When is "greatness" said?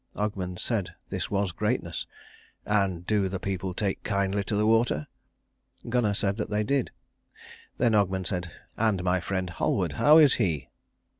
1.51-2.07